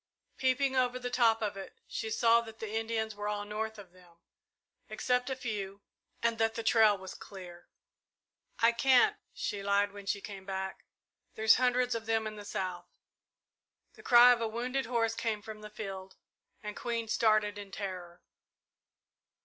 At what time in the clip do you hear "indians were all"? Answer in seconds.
2.73-3.45